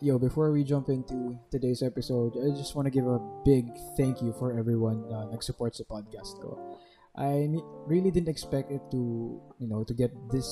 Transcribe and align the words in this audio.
yo, 0.00 0.18
before 0.18 0.50
we 0.50 0.64
jump 0.64 0.88
into 0.88 1.38
today's 1.50 1.82
episode, 1.82 2.32
I 2.40 2.56
just 2.56 2.74
want 2.74 2.86
to 2.86 2.90
give 2.90 3.06
a 3.06 3.20
big 3.44 3.68
thank 3.96 4.22
you 4.22 4.32
for 4.32 4.56
everyone 4.58 5.04
na 5.12 5.28
nag-support 5.28 5.76
sa 5.76 5.84
podcast 5.84 6.40
ko. 6.40 6.56
I 7.16 7.52
really 7.84 8.10
didn't 8.10 8.32
expect 8.32 8.72
it 8.72 8.80
to, 8.90 9.36
you 9.60 9.68
know, 9.68 9.84
to 9.84 9.92
get 9.92 10.08
this 10.32 10.48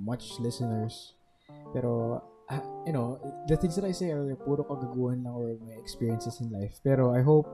much 0.00 0.40
listeners. 0.40 1.12
Pero, 1.76 2.24
ah, 2.48 2.64
you 2.88 2.92
know, 2.96 3.20
the 3.48 3.56
things 3.56 3.76
that 3.76 3.84
I 3.84 3.92
say 3.92 4.08
are 4.08 4.32
puro 4.40 4.64
kagaguhan 4.64 5.28
lang 5.28 5.36
or 5.36 5.60
my 5.60 5.76
experiences 5.76 6.40
in 6.40 6.48
life. 6.48 6.80
Pero 6.80 7.12
I 7.12 7.20
hope 7.20 7.44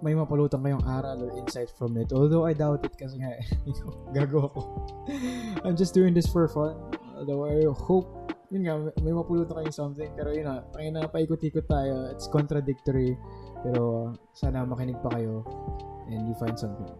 may 0.00 0.16
mapulutan 0.16 0.64
kayong 0.64 0.84
aral 0.88 1.20
or 1.20 1.36
insight 1.36 1.68
from 1.76 2.00
it. 2.00 2.16
Although 2.16 2.48
I 2.48 2.56
doubt 2.56 2.84
it 2.84 2.96
kasi 2.96 3.20
nga, 3.20 3.36
you 3.68 3.76
know, 3.84 3.92
gago 4.16 4.48
ako. 4.48 4.60
I'm 5.68 5.76
just 5.76 5.92
doing 5.92 6.16
this 6.16 6.28
for 6.28 6.48
fun. 6.48 6.80
Although 7.16 7.44
I 7.44 7.68
hope, 7.76 8.35
yun 8.50 8.62
nga, 8.62 8.74
may 9.02 9.12
mapulutan 9.12 9.58
kayong 9.58 9.74
something. 9.74 10.10
Pero 10.14 10.30
yun 10.30 10.46
na, 10.46 10.62
tayo 10.70 10.88
na 10.92 11.06
paikot-ikot 11.10 11.66
tayo. 11.66 12.10
It's 12.14 12.30
contradictory. 12.30 13.18
Pero 13.66 14.14
sana 14.36 14.62
makinig 14.62 14.98
pa 15.02 15.10
kayo 15.18 15.42
and 16.10 16.28
you 16.28 16.34
find 16.38 16.58
something. 16.58 16.90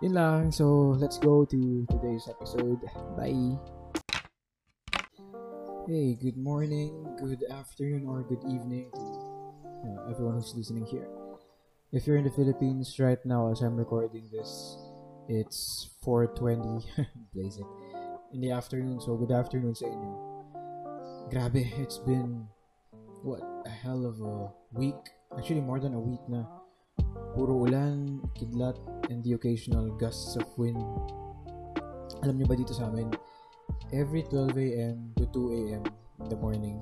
Yun 0.00 0.14
lang. 0.14 0.52
So, 0.52 0.94
let's 0.94 1.18
go 1.18 1.44
to 1.44 1.86
today's 1.90 2.28
episode. 2.30 2.80
Bye! 3.18 3.58
Hey, 5.88 6.14
good 6.20 6.36
morning, 6.36 6.92
good 7.18 7.42
afternoon, 7.50 8.06
or 8.06 8.22
good 8.22 8.44
evening 8.44 8.92
to 8.92 9.04
uh, 9.88 10.10
everyone 10.10 10.34
who's 10.34 10.54
listening 10.54 10.84
here. 10.84 11.08
If 11.92 12.06
you're 12.06 12.18
in 12.20 12.24
the 12.24 12.30
Philippines 12.30 12.94
right 13.00 13.18
now 13.24 13.50
as 13.50 13.62
I'm 13.62 13.74
recording 13.74 14.28
this, 14.30 14.76
it's 15.28 15.88
4.20, 16.04 16.84
blaze 17.34 17.56
it, 17.56 17.66
in 18.34 18.40
the 18.40 18.52
afternoon. 18.52 19.00
So, 19.00 19.16
good 19.16 19.32
afternoon 19.32 19.74
sa 19.74 19.86
inyo. 19.86 20.37
Grabe, 21.28 21.60
it's 21.76 21.98
been, 21.98 22.48
what, 23.20 23.44
a 23.66 23.68
hell 23.68 24.06
of 24.06 24.16
a 24.24 24.48
week. 24.72 24.96
Actually, 25.36 25.60
more 25.60 25.78
than 25.78 25.92
a 25.92 26.00
week 26.00 26.24
na. 26.24 26.48
Puro 27.36 27.68
ulan, 27.68 28.24
kidlat, 28.32 28.80
and 29.12 29.20
the 29.20 29.36
occasional 29.36 29.92
gusts 30.00 30.40
of 30.40 30.48
wind. 30.56 30.80
Alam 32.24 32.40
niyo 32.40 32.48
ba 32.48 32.56
dito 32.56 32.72
sa 32.72 32.88
amin, 32.88 33.12
every 33.92 34.24
12 34.24 34.56
a.m. 34.56 35.12
to 35.20 35.28
2 35.36 35.68
a.m. 35.68 35.84
in 36.24 36.26
the 36.32 36.38
morning, 36.40 36.80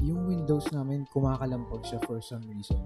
yung 0.00 0.24
windows 0.24 0.64
namin 0.72 1.04
kumakalampag 1.12 1.84
siya 1.84 2.00
for 2.08 2.24
some 2.24 2.42
reason. 2.48 2.80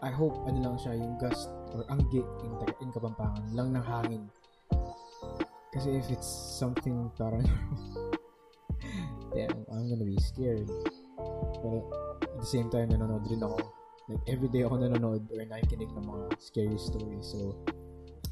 I 0.00 0.08
hope 0.08 0.40
ano 0.48 0.72
lang 0.72 0.76
siya 0.80 0.96
yung 0.96 1.20
gust 1.20 1.52
or 1.76 1.84
anggi 1.92 2.24
in, 2.24 2.52
in 2.80 2.90
Kapampangan 2.96 3.44
lang 3.52 3.76
ng 3.76 3.84
hangin. 3.84 4.24
Kasi 5.68 6.00
if 6.00 6.08
it's 6.08 6.28
something 6.56 7.12
parang 7.20 7.44
damn, 9.34 9.64
I'm 9.72 9.88
gonna 9.88 10.06
be 10.06 10.20
scared. 10.20 10.68
But 11.60 11.82
at 12.22 12.38
the 12.40 12.48
same 12.48 12.70
time, 12.70 12.92
nanonood 12.92 13.28
rin 13.28 13.42
ako. 13.42 13.60
Like, 14.08 14.22
every 14.28 14.48
day 14.48 14.62
ako 14.62 14.82
nanonood 14.82 15.28
or 15.30 15.42
nakikinig 15.46 15.90
ng 15.94 16.06
mga 16.06 16.24
scary 16.42 16.78
stories. 16.78 17.26
So, 17.32 17.56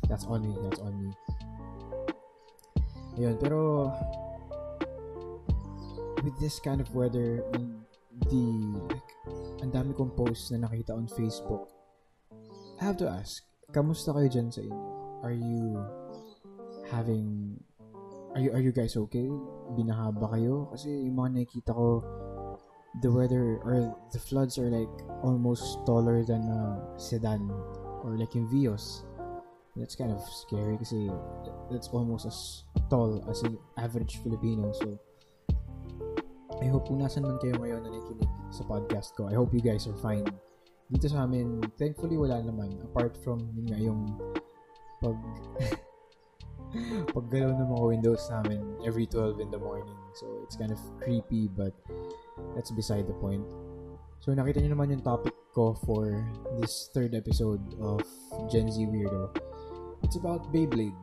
that's 0.08 0.26
on 0.26 0.44
me. 0.44 0.54
That's 0.66 0.80
on 0.82 0.94
me. 0.98 1.10
Ayun, 3.20 3.36
pero 3.36 3.90
with 6.24 6.36
this 6.40 6.60
kind 6.60 6.80
of 6.80 6.88
weather 6.94 7.44
the 8.28 8.44
like, 8.88 9.10
ang 9.64 9.72
dami 9.72 9.92
kong 9.96 10.12
posts 10.12 10.52
na 10.52 10.64
nakita 10.68 10.92
on 10.92 11.08
Facebook, 11.08 11.68
I 12.80 12.88
have 12.88 12.96
to 13.00 13.08
ask, 13.08 13.44
kamusta 13.72 14.12
kayo 14.16 14.28
dyan 14.28 14.48
sa 14.48 14.60
inyo? 14.64 14.82
Are 15.20 15.36
you 15.36 15.76
having 16.88 17.59
are 18.34 18.40
you 18.40 18.50
are 18.54 18.62
you 18.62 18.72
guys 18.72 18.94
okay? 18.96 19.26
Binaha 19.74 20.14
ba 20.14 20.30
kayo? 20.34 20.70
Kasi 20.70 21.10
yung 21.10 21.18
mga 21.18 21.30
nakikita 21.42 21.74
ko 21.74 22.02
the 22.98 23.10
weather 23.10 23.62
or 23.62 23.94
the 24.10 24.18
floods 24.18 24.58
are 24.58 24.70
like 24.70 24.90
almost 25.22 25.78
taller 25.86 26.26
than 26.26 26.42
a 26.42 26.78
sedan 26.98 27.46
or 28.02 28.18
like 28.18 28.34
in 28.34 28.46
Vios. 28.50 29.06
That's 29.78 29.94
kind 29.94 30.10
of 30.10 30.22
scary 30.26 30.74
kasi 30.78 31.10
that's 31.70 31.88
almost 31.94 32.26
as 32.26 32.66
tall 32.90 33.22
as 33.30 33.42
an 33.46 33.58
average 33.78 34.18
Filipino. 34.22 34.74
So, 34.74 34.98
I 36.58 36.66
hope 36.66 36.90
kung 36.90 36.98
nasan 36.98 37.22
man 37.22 37.38
kayo 37.38 37.54
ngayon 37.62 37.86
na 37.86 37.94
nakikinig 37.94 38.30
sa 38.50 38.66
podcast 38.66 39.14
ko, 39.14 39.30
I 39.30 39.38
hope 39.38 39.54
you 39.54 39.62
guys 39.62 39.86
are 39.86 39.96
fine. 40.02 40.26
Dito 40.90 41.06
sa 41.06 41.22
amin, 41.22 41.62
thankfully 41.78 42.18
wala 42.18 42.42
naman. 42.42 42.82
Apart 42.82 43.14
from 43.22 43.38
yun 43.54 43.66
nga 43.70 43.78
yung 43.78 44.10
pag 44.98 45.14
paggalaw 47.14 47.54
ng 47.56 47.68
mga 47.70 47.86
windows 47.98 48.22
namin 48.30 48.62
every 48.86 49.06
12 49.06 49.40
in 49.40 49.50
the 49.50 49.58
morning. 49.58 49.96
So, 50.18 50.26
it's 50.44 50.56
kind 50.56 50.70
of 50.70 50.80
creepy 51.02 51.48
but 51.50 51.74
that's 52.54 52.70
beside 52.70 53.06
the 53.06 53.16
point. 53.18 53.46
So, 54.20 54.36
nakita 54.36 54.60
niyo 54.60 54.76
naman 54.76 54.92
yung 54.92 55.04
topic 55.04 55.32
ko 55.56 55.74
for 55.86 56.20
this 56.60 56.92
third 56.92 57.16
episode 57.16 57.62
of 57.80 58.04
Gen 58.52 58.70
Z 58.70 58.84
Weirdo. 58.86 59.32
It's 60.04 60.16
about 60.16 60.52
Beyblade. 60.52 60.96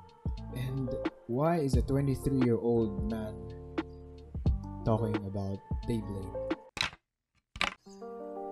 And 0.55 0.89
why 1.28 1.59
is 1.59 1.75
a 1.75 1.84
23-year-old 1.84 3.11
man 3.11 3.35
talking 4.85 5.17
about 5.28 5.59
Beyblade? 5.89 6.57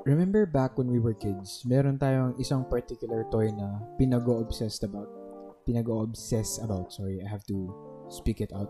Remember 0.06 0.46
back 0.46 0.78
when 0.78 0.86
we 0.86 1.02
were 1.02 1.18
kids, 1.18 1.66
meron 1.66 1.98
tayong 1.98 2.38
isang 2.38 2.62
particular 2.70 3.26
toy 3.34 3.50
na 3.50 3.82
pinago-obsessed 3.98 4.86
about. 4.86 5.25
Pinago-obsess 5.68 6.60
about, 6.64 6.94
sorry, 6.94 7.22
I 7.26 7.28
have 7.28 7.46
to 7.48 7.74
speak 8.10 8.42
it 8.42 8.54
out. 8.54 8.70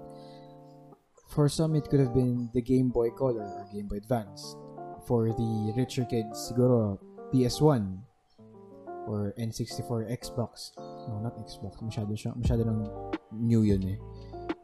For 1.28 1.50
some, 1.50 1.75
it 1.75 1.89
could 1.89 2.00
have 2.00 2.13
been 2.13 2.50
the 2.53 2.61
Game 2.61 2.89
Boy 2.89 3.09
Color 3.09 3.44
or 3.44 3.67
Game 3.73 3.88
Boy 3.88 3.97
Advance. 3.97 4.56
For 5.06 5.29
the 5.29 5.73
richer 5.75 6.06
kids, 6.06 6.50
siguro 6.50 6.97
PS1 7.33 8.00
or 9.07 9.33
N64 9.38 10.09
Xbox. 10.09 10.72
No, 10.78 11.19
not 11.22 11.38
Xbox. 11.38 11.78
Masyado 11.81 12.16
siya, 12.17 12.33
masyado 12.33 12.66
ng 12.66 12.89
new 13.31 13.62
yun 13.62 13.83
eh. 13.85 13.97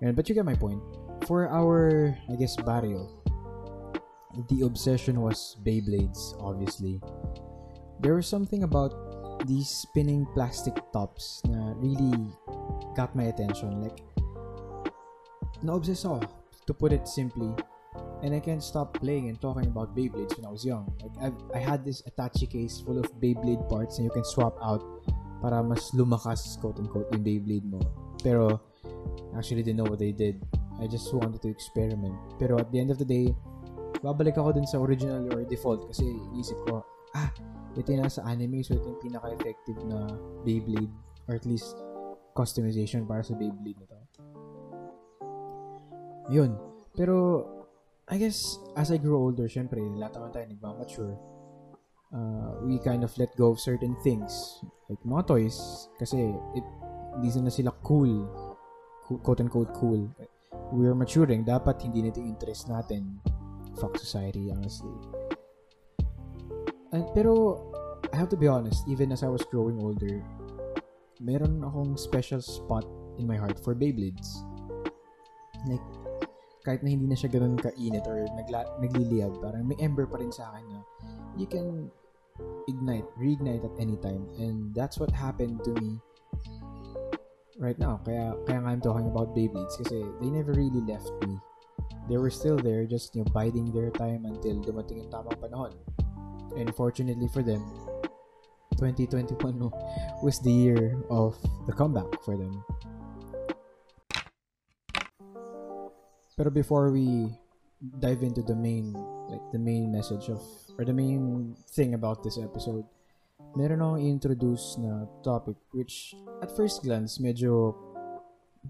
And, 0.01 0.15
but 0.15 0.29
you 0.29 0.35
get 0.35 0.45
my 0.45 0.55
point. 0.55 0.81
For 1.27 1.47
our, 1.49 2.17
I 2.29 2.35
guess, 2.35 2.55
barrio, 2.57 3.21
the 4.49 4.65
obsession 4.65 5.21
was 5.21 5.57
Beyblades, 5.63 6.33
obviously. 6.41 7.01
There 7.99 8.15
was 8.15 8.25
something 8.25 8.63
about 8.63 9.10
these 9.45 9.69
spinning 9.69 10.27
plastic 10.33 10.75
tops 10.93 11.41
na 11.47 11.73
really 11.77 12.13
got 12.95 13.15
my 13.15 13.29
attention. 13.31 13.81
Like, 13.81 14.01
na-obsess 15.63 16.05
ako, 16.05 16.21
to 16.67 16.73
put 16.73 16.93
it 16.93 17.07
simply. 17.07 17.49
And 18.21 18.33
I 18.35 18.39
can't 18.39 18.63
stop 18.63 18.93
playing 19.01 19.29
and 19.29 19.41
talking 19.41 19.65
about 19.65 19.97
Beyblades 19.97 20.37
when 20.37 20.45
I 20.45 20.51
was 20.53 20.63
young. 20.63 20.93
Like, 21.01 21.15
I've, 21.19 21.39
I 21.53 21.59
had 21.59 21.83
this 21.83 22.03
attache 22.05 22.45
case 22.45 22.79
full 22.79 22.99
of 22.99 23.09
Beyblade 23.19 23.67
parts 23.67 23.97
and 23.97 24.05
you 24.05 24.13
can 24.13 24.23
swap 24.23 24.57
out 24.61 24.85
para 25.41 25.63
mas 25.63 25.89
lumakas, 25.93 26.57
quote-unquote, 26.61 27.09
yung 27.11 27.25
Beyblade 27.25 27.65
mo. 27.65 27.81
Pero, 28.21 28.61
actually 29.35 29.63
didn't 29.63 29.81
know 29.81 29.89
what 29.89 29.99
they 29.99 30.13
did. 30.13 30.37
I 30.79 30.87
just 30.87 31.13
wanted 31.13 31.41
to 31.41 31.49
experiment. 31.49 32.13
Pero 32.37 32.57
at 32.61 32.71
the 32.71 32.79
end 32.79 32.93
of 32.93 32.97
the 33.01 33.05
day, 33.05 33.33
babalik 34.01 34.37
ako 34.37 34.53
dun 34.57 34.65
sa 34.69 34.81
original 34.81 35.25
or 35.33 35.45
default 35.45 35.89
kasi 35.89 36.05
isip 36.37 36.57
ko, 36.69 36.85
ah, 37.13 37.29
ito 37.77 37.87
yung 37.91 38.03
nasa 38.03 38.21
anime 38.27 38.63
so 38.65 38.75
ito 38.75 38.87
yung 38.91 39.01
pinaka-effective 39.01 39.79
na 39.87 40.11
Beyblade 40.43 40.91
or 41.29 41.39
at 41.39 41.45
least 41.47 41.79
customization 42.35 43.07
para 43.07 43.23
sa 43.23 43.35
Beyblade 43.35 43.79
na 43.79 43.87
to. 43.87 44.01
Yun. 46.31 46.55
Pero, 46.95 47.43
I 48.07 48.15
guess, 48.15 48.59
as 48.75 48.91
I 48.91 48.97
grow 48.97 49.19
older, 49.31 49.51
syempre, 49.51 49.83
lahat 49.99 50.15
naman 50.15 50.31
tayo 50.31 50.45
nagmamature. 50.47 51.13
Uh, 52.11 52.59
we 52.67 52.79
kind 52.83 53.03
of 53.03 53.11
let 53.19 53.31
go 53.35 53.51
of 53.51 53.59
certain 53.59 53.95
things. 54.03 54.63
Like 54.87 54.99
mga 55.03 55.27
toys. 55.27 55.87
Kasi, 55.99 56.31
it, 56.55 56.65
hindi 57.19 57.31
na 57.39 57.51
sila 57.51 57.71
cool. 57.83 58.27
Quote-unquote 59.07 59.75
cool. 59.75 60.07
We're 60.71 60.95
maturing. 60.95 61.43
Dapat 61.43 61.83
hindi 61.83 62.07
nito 62.07 62.23
yung 62.23 62.35
interest 62.35 62.71
natin. 62.71 63.19
Fuck 63.79 63.99
society, 63.99 64.51
honestly. 64.51 64.95
And, 66.91 67.07
pero, 67.15 67.59
I 68.11 68.17
have 68.19 68.29
to 68.29 68.37
be 68.37 68.47
honest, 68.47 68.83
even 68.87 69.11
as 69.11 69.23
I 69.23 69.31
was 69.31 69.47
growing 69.47 69.79
older, 69.79 70.19
meron 71.23 71.63
akong 71.63 71.95
special 71.95 72.43
spot 72.43 72.83
in 73.15 73.23
my 73.23 73.39
heart 73.39 73.55
for 73.63 73.71
Beyblades. 73.71 74.43
Like, 75.63 75.83
kahit 76.67 76.83
na 76.83 76.91
hindi 76.91 77.07
na 77.07 77.15
siya 77.15 77.31
ganun 77.31 77.55
kainit 77.55 78.05
or 78.05 78.27
nagla- 78.35 78.69
nagliliyab, 78.83 79.39
parang 79.39 79.63
may 79.65 79.79
ember 79.79 80.05
pa 80.05 80.19
rin 80.19 80.33
sa 80.33 80.51
akin 80.51 80.65
na 80.69 80.79
you 81.39 81.47
can 81.47 81.87
ignite, 82.67 83.07
reignite 83.15 83.63
at 83.63 83.75
any 83.79 83.95
time. 84.03 84.27
And 84.37 84.75
that's 84.75 84.99
what 84.99 85.13
happened 85.15 85.63
to 85.63 85.71
me 85.79 85.97
right 87.57 87.77
now. 87.77 88.01
Kaya, 88.03 88.35
kaya 88.43 88.59
nga 88.59 88.69
I'm 88.75 88.83
talking 88.83 89.07
about 89.07 89.37
Beyblades 89.37 89.77
kasi 89.79 90.03
they 90.19 90.29
never 90.29 90.51
really 90.51 90.83
left 90.83 91.09
me. 91.23 91.39
They 92.09 92.17
were 92.17 92.33
still 92.33 92.57
there, 92.57 92.83
just 92.89 93.15
you 93.15 93.23
know, 93.23 93.29
biding 93.31 93.71
their 93.71 93.93
time 93.93 94.25
until 94.25 94.59
dumating 94.59 95.05
yung 95.05 95.11
tamang 95.13 95.37
panahon. 95.37 95.73
And 96.57 96.73
fortunately 96.75 97.29
for 97.31 97.45
them, 97.45 97.63
2021 98.77 99.59
no, 99.59 99.71
was 100.23 100.39
the 100.39 100.51
year 100.51 100.97
of 101.09 101.35
the 101.67 101.73
comeback 101.73 102.09
for 102.23 102.37
them. 102.37 102.63
Pero 106.37 106.49
before 106.49 106.89
we 106.89 107.29
dive 107.99 108.23
into 108.23 108.41
the 108.41 108.55
main, 108.55 108.93
like 109.29 109.43
the 109.51 109.59
main 109.59 109.91
message 109.91 110.29
of, 110.29 110.41
or 110.77 110.85
the 110.85 110.93
main 110.93 111.55
thing 111.73 111.93
about 111.93 112.23
this 112.23 112.37
episode, 112.37 112.85
meron 113.55 113.83
akong 113.83 114.01
introduce 114.01 114.79
na 114.79 115.03
topic 115.21 115.59
which 115.75 116.15
at 116.39 116.47
first 116.55 116.81
glance 116.87 117.19
medyo 117.19 117.75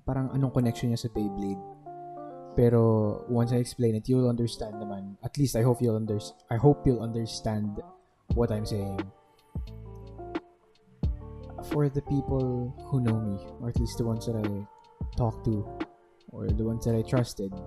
parang 0.08 0.32
anong 0.34 0.52
connection 0.56 0.90
niya 0.90 1.00
sa 1.06 1.12
Beyblade. 1.12 1.62
Pero 2.52 3.24
once 3.32 3.56
I 3.56 3.64
explain 3.64 3.96
it, 3.96 4.10
you'll 4.12 4.28
understand 4.28 4.76
naman. 4.76 5.16
At 5.24 5.40
least 5.40 5.56
I 5.56 5.64
hope 5.64 5.80
you'll 5.80 5.96
under 5.96 6.20
I 6.52 6.60
hope 6.60 6.84
you'll 6.84 7.04
understand 7.04 7.80
what 8.36 8.52
I'm 8.52 8.68
saying. 8.68 9.00
For 11.72 11.88
the 11.88 12.02
people 12.02 12.76
who 12.88 13.00
know 13.00 13.20
me, 13.20 13.40
or 13.62 13.70
at 13.70 13.80
least 13.80 13.98
the 13.98 14.04
ones 14.04 14.26
that 14.28 14.36
I 14.36 14.68
talk 15.16 15.44
to, 15.46 15.66
or 16.30 16.48
the 16.48 16.64
ones 16.64 16.86
that 16.86 16.96
I 16.96 17.02
trusted. 17.02 17.54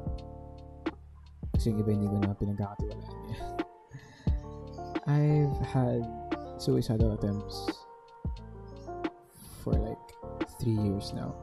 I've 5.06 5.56
had 5.64 6.04
suicidal 6.58 7.12
attempts 7.12 7.70
for 9.62 9.72
like 9.72 9.98
three 10.60 10.76
years 10.76 11.12
now. 11.14 11.34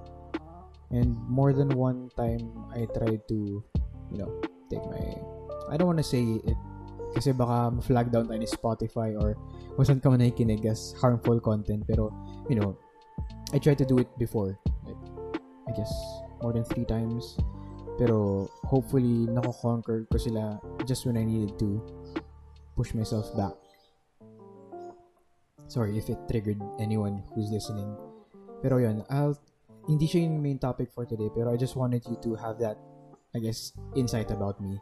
And 0.92 1.18
more 1.28 1.54
than 1.54 1.70
one 1.70 2.10
time, 2.18 2.52
I 2.74 2.86
tried 2.98 3.28
to, 3.30 3.64
you 4.12 4.18
know, 4.18 4.42
take 4.70 4.86
my... 4.86 5.16
I 5.70 5.78
don't 5.78 5.88
want 5.88 5.98
to 5.98 6.04
say 6.04 6.22
it 6.46 6.58
kasi 7.12 7.36
baka 7.36 7.72
ma-flag 7.72 8.12
down 8.12 8.28
tayo 8.28 8.40
ni 8.40 8.48
Spotify 8.48 9.16
or 9.16 9.36
kung 9.76 9.86
saan 9.86 10.00
ka 10.00 10.08
man 10.08 10.24
nakikinig 10.24 10.64
as 10.68 10.96
harmful 11.00 11.40
content. 11.40 11.84
Pero, 11.88 12.12
you 12.48 12.56
know, 12.56 12.76
I 13.52 13.60
tried 13.60 13.80
to 13.84 13.88
do 13.88 14.00
it 14.00 14.08
before. 14.16 14.56
I 15.68 15.72
guess, 15.76 15.92
more 16.44 16.52
than 16.52 16.68
three 16.68 16.84
times. 16.84 17.40
Pero, 18.00 18.50
hopefully, 18.66 19.30
nako-conquer 19.30 20.08
ko 20.12 20.18
sila 20.18 20.60
just 20.88 21.06
when 21.06 21.16
I 21.16 21.24
needed 21.24 21.56
to 21.60 21.80
push 22.76 22.96
myself 22.96 23.30
back. 23.38 23.56
Sorry 25.72 25.96
if 25.96 26.12
it 26.12 26.20
triggered 26.28 26.60
anyone 26.84 27.24
who's 27.32 27.48
listening. 27.48 27.96
Pero 28.60 28.84
yun, 28.84 29.08
I'll 29.08 29.40
hindi 29.88 30.06
siya 30.06 30.28
yung 30.30 30.44
main 30.44 30.60
topic 30.60 30.92
for 30.94 31.08
today, 31.08 31.32
pero 31.34 31.50
I 31.50 31.58
just 31.58 31.74
wanted 31.74 32.06
you 32.06 32.20
to 32.22 32.36
have 32.38 32.60
that, 32.62 32.78
I 33.34 33.40
guess, 33.40 33.74
insight 33.96 34.30
about 34.30 34.62
me. 34.62 34.78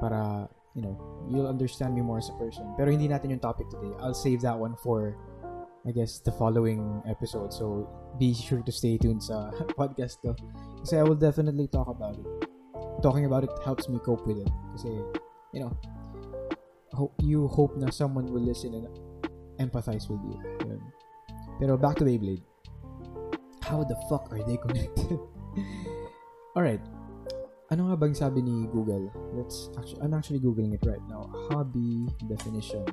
Para, 0.00 0.48
you 0.76 0.82
know, 0.84 0.94
you'll 1.28 1.48
understand 1.48 1.96
me 1.96 2.04
more 2.04 2.20
as 2.20 2.28
a 2.28 2.36
person. 2.36 2.68
Pero 2.76 2.92
hindi 2.92 3.08
natin 3.08 3.32
yung 3.32 3.40
topic 3.40 3.72
today. 3.72 3.88
I'll 3.98 4.14
save 4.14 4.44
that 4.44 4.52
one 4.52 4.76
for, 4.76 5.16
I 5.88 5.90
guess, 5.96 6.20
the 6.20 6.30
following 6.30 7.00
episode. 7.08 7.56
So, 7.56 7.88
be 8.20 8.36
sure 8.36 8.60
to 8.60 8.72
stay 8.72 9.00
tuned 9.00 9.24
sa 9.24 9.50
podcast 9.80 10.20
ko. 10.20 10.36
Kasi 10.84 11.00
I 11.00 11.04
will 11.08 11.16
definitely 11.16 11.66
talk 11.66 11.88
about 11.88 12.20
it. 12.20 12.28
Talking 13.00 13.24
about 13.24 13.48
it 13.48 13.52
helps 13.64 13.88
me 13.88 13.96
cope 14.04 14.28
with 14.28 14.36
it. 14.36 14.52
Kasi, 14.76 14.92
you 15.56 15.64
know, 15.64 15.72
hope 16.92 17.16
you 17.24 17.48
hope 17.48 17.72
na 17.80 17.88
someone 17.88 18.28
will 18.28 18.44
listen 18.44 18.76
and 18.76 18.86
empathize 19.56 20.12
with 20.12 20.20
you. 20.28 20.36
Pero 21.56 21.80
back 21.80 21.96
to 21.96 22.04
Beyblade 22.04 22.44
how 23.66 23.82
the 23.82 23.96
fuck 24.08 24.30
are 24.30 24.42
they 24.46 24.56
connected? 24.56 25.18
Alright. 26.56 26.80
Ano 27.76 27.92
nga 27.92 28.00
bang 28.00 28.16
sabi 28.16 28.40
ni 28.40 28.64
Google? 28.72 29.12
Let's 29.36 29.68
actually, 29.76 30.00
I'm 30.00 30.16
actually 30.16 30.40
Googling 30.40 30.72
it 30.72 30.80
right 30.88 31.04
now. 31.12 31.28
Hobby 31.52 32.08
definition. 32.24 32.88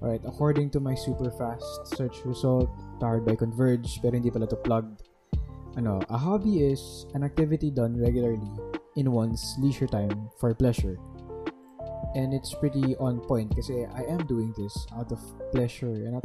Alright, 0.00 0.24
according 0.24 0.72
to 0.72 0.80
my 0.80 0.96
super 0.96 1.28
fast 1.28 1.68
search 1.92 2.24
result, 2.24 2.72
powered 3.04 3.28
by 3.28 3.36
Converge, 3.36 4.00
pero 4.00 4.16
hindi 4.16 4.32
pala 4.32 4.48
to 4.48 4.56
plugged. 4.64 5.04
Ano, 5.76 6.00
a 6.08 6.16
hobby 6.16 6.64
is 6.64 7.04
an 7.12 7.20
activity 7.20 7.68
done 7.68 8.00
regularly 8.00 8.48
in 8.96 9.12
one's 9.12 9.44
leisure 9.60 9.84
time 9.84 10.32
for 10.40 10.56
pleasure. 10.56 10.96
And 12.16 12.32
it's 12.32 12.56
pretty 12.56 12.96
on 12.96 13.20
point 13.20 13.52
kasi 13.52 13.84
I 13.92 14.08
am 14.08 14.24
doing 14.24 14.56
this 14.56 14.72
out 14.96 15.12
of 15.12 15.20
pleasure 15.52 16.08
and 16.08 16.16
out, 16.16 16.24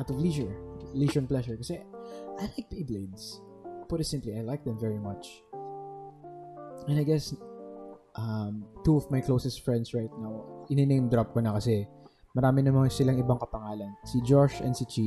out 0.00 0.08
of 0.08 0.16
leisure. 0.16 0.56
Leisure 0.96 1.20
and 1.20 1.28
pleasure. 1.28 1.52
Kasi 1.52 1.84
I 2.40 2.48
like 2.56 2.72
Beyblades. 2.72 3.44
Put 3.92 4.00
it 4.00 4.08
simply, 4.08 4.40
I 4.40 4.40
like 4.40 4.64
them 4.64 4.80
very 4.80 4.96
much. 4.96 5.44
And 6.86 7.00
I 7.00 7.04
guess, 7.04 7.34
um, 8.14 8.64
two 8.84 8.96
of 8.96 9.10
my 9.10 9.20
closest 9.20 9.64
friends 9.64 9.92
right 9.92 10.10
now, 10.18 10.66
ini-name 10.70 11.08
drop 11.08 11.34
ko 11.34 11.40
na 11.40 11.56
kasi 11.58 11.88
marami 12.36 12.62
naman 12.62 12.92
silang 12.92 13.18
ibang 13.18 13.40
kapangalan. 13.40 13.92
Si 14.04 14.20
Josh 14.22 14.60
and 14.60 14.76
si 14.76 14.84
Chi, 14.86 15.06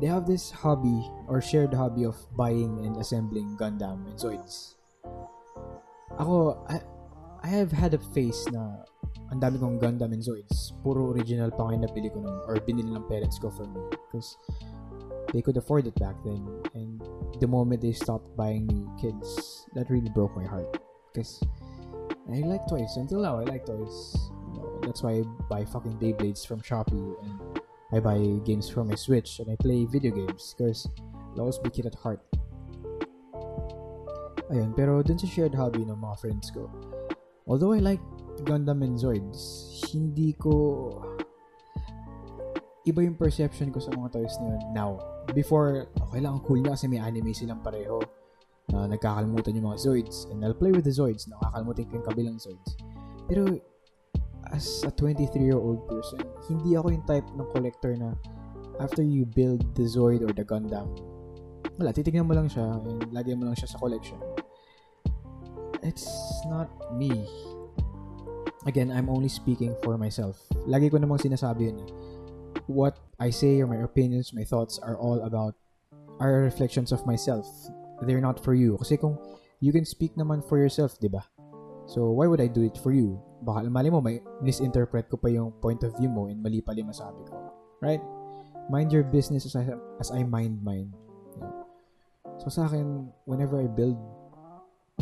they 0.00 0.06
have 0.06 0.26
this 0.26 0.50
hobby 0.50 1.06
or 1.26 1.40
shared 1.40 1.74
hobby 1.74 2.04
of 2.04 2.16
buying 2.34 2.82
and 2.86 2.96
assembling 2.98 3.56
Gundam 3.58 4.06
and 4.06 4.16
Zoids. 4.18 4.78
Ako, 6.18 6.58
I, 6.66 6.82
I 7.42 7.48
have 7.48 7.70
had 7.70 7.94
a 7.94 8.02
phase 8.14 8.46
na 8.50 8.82
ang 9.30 9.38
dami 9.40 9.60
kong 9.60 9.78
Gundam 9.78 10.10
and 10.14 10.22
Zoids. 10.24 10.72
Puro 10.82 11.12
original 11.12 11.52
pa 11.52 11.68
ngayon 11.68 11.84
nabili 11.84 12.08
ko 12.10 12.22
nun 12.22 12.38
or 12.48 12.58
binili 12.62 12.90
ng 12.90 13.06
parents 13.06 13.38
ko 13.38 13.50
for 13.52 13.66
me. 13.68 13.82
Because 13.90 14.38
they 15.34 15.42
could 15.42 15.56
afford 15.56 15.86
it 15.86 15.94
back 16.00 16.16
then. 16.24 16.42
And 16.74 17.02
the 17.38 17.46
moment 17.46 17.82
they 17.82 17.92
stopped 17.92 18.32
buying 18.36 18.66
me 18.66 18.88
kids, 18.96 19.66
that 19.74 19.90
really 19.92 20.10
broke 20.10 20.34
my 20.34 20.46
heart. 20.46 20.80
Because 21.12 21.42
I 22.28 22.44
like 22.44 22.68
toys. 22.68 22.96
Until 22.96 23.22
now, 23.22 23.40
I 23.40 23.44
like 23.44 23.64
toys. 23.64 24.30
You 24.54 24.80
that's 24.82 25.02
why 25.02 25.20
I 25.20 25.22
buy 25.48 25.64
fucking 25.64 25.96
Beyblades 25.96 26.46
from 26.46 26.60
Shopee 26.60 27.16
and 27.24 27.60
I 27.92 28.00
buy 28.00 28.20
games 28.44 28.68
from 28.68 28.88
my 28.88 28.94
Switch 28.94 29.40
and 29.40 29.50
I 29.50 29.56
play 29.56 29.84
video 29.84 30.12
games 30.12 30.54
because 30.56 30.88
I'll 31.34 31.40
always 31.40 31.58
be 31.58 31.70
kid 31.70 31.86
at 31.86 31.94
heart. 31.94 32.20
Ayun, 34.48 34.72
pero 34.76 35.04
dun 35.04 35.20
sa 35.20 35.28
shared 35.28 35.52
hobby 35.52 35.84
ng 35.84 36.00
mga 36.00 36.16
friends 36.20 36.48
ko, 36.48 36.72
although 37.44 37.76
I 37.76 37.84
like 37.84 38.00
Gundam 38.48 38.80
and 38.80 38.96
Zoids, 38.96 39.76
hindi 39.92 40.32
ko 40.36 41.04
iba 42.88 43.04
yung 43.04 43.16
perception 43.16 43.68
ko 43.68 43.80
sa 43.80 43.92
mga 43.92 44.16
toys 44.16 44.36
na 44.40 44.56
yun 44.56 44.64
now. 44.72 44.96
Before, 45.36 45.92
okay 46.08 46.24
lang, 46.24 46.40
cool 46.48 46.64
na 46.64 46.72
kasi 46.72 46.88
may 46.88 46.96
anime 46.96 47.36
silang 47.36 47.60
pareho 47.60 48.00
na 48.72 48.86
nagkakalimutan 48.88 49.56
yung 49.56 49.66
mga 49.72 49.80
Zoids. 49.80 50.28
And 50.30 50.44
I'll 50.44 50.56
play 50.56 50.72
with 50.72 50.84
the 50.84 50.94
Zoids. 50.94 51.28
Nakakalimutan 51.28 51.84
ko 51.88 51.92
yung 52.00 52.06
kabilang 52.06 52.36
Zoids. 52.36 52.76
Pero, 53.28 53.58
as 54.52 54.84
a 54.84 54.92
23-year-old 54.92 55.88
person, 55.88 56.20
hindi 56.48 56.76
ako 56.76 56.92
yung 56.92 57.04
type 57.04 57.26
ng 57.36 57.48
collector 57.52 57.92
na 57.96 58.16
after 58.80 59.02
you 59.02 59.24
build 59.24 59.64
the 59.76 59.84
Zoid 59.84 60.24
or 60.24 60.32
the 60.32 60.44
Gundam, 60.44 60.88
wala, 61.78 61.92
titignan 61.92 62.26
mo 62.26 62.34
lang 62.34 62.48
siya 62.50 62.80
and 62.84 63.08
lagyan 63.14 63.38
mo 63.38 63.48
lang 63.48 63.56
siya 63.56 63.70
sa 63.70 63.78
collection. 63.78 64.18
It's 65.84 66.08
not 66.50 66.68
me. 66.96 67.12
Again, 68.66 68.90
I'm 68.90 69.08
only 69.08 69.30
speaking 69.30 69.72
for 69.80 69.96
myself. 69.96 70.36
Lagi 70.66 70.90
ko 70.90 70.98
namang 70.98 71.22
sinasabi 71.22 71.72
yun 71.72 71.78
eh 71.80 71.90
what 72.68 72.98
I 73.18 73.30
say 73.30 73.60
or 73.60 73.66
my 73.66 73.82
opinions, 73.82 74.32
my 74.32 74.44
thoughts 74.44 74.78
are 74.78 74.96
all 74.96 75.24
about 75.24 75.54
are 76.20 76.44
reflections 76.44 76.92
of 76.92 77.04
myself. 77.06 77.46
They're 78.02 78.22
not 78.22 78.42
for 78.42 78.54
you. 78.54 78.78
Kasi 78.78 78.96
kung 78.96 79.18
you 79.58 79.72
can 79.72 79.84
speak 79.84 80.14
naman 80.14 80.44
for 80.46 80.58
yourself, 80.58 80.98
di 80.98 81.08
ba? 81.08 81.24
So, 81.88 82.12
why 82.12 82.28
would 82.28 82.40
I 82.40 82.46
do 82.46 82.62
it 82.62 82.76
for 82.78 82.92
you? 82.92 83.16
Baka 83.42 83.64
mali 83.70 83.88
mo, 83.88 84.00
may 84.00 84.20
misinterpret 84.44 85.08
ko 85.08 85.16
pa 85.16 85.32
yung 85.32 85.56
point 85.58 85.82
of 85.82 85.96
view 85.96 86.10
mo 86.10 86.28
and 86.28 86.42
mali 86.42 86.60
pala 86.60 86.78
yung 86.78 86.92
masabi 86.92 87.24
ko. 87.26 87.34
Right? 87.80 88.02
Mind 88.68 88.92
your 88.92 89.02
business 89.02 89.48
as 89.48 89.56
I, 89.56 89.64
as 89.98 90.12
I 90.12 90.22
mind 90.22 90.60
mine. 90.60 90.92
So, 92.44 92.52
sa 92.52 92.68
akin, 92.68 93.08
whenever 93.24 93.58
I 93.58 93.66
build 93.66 93.96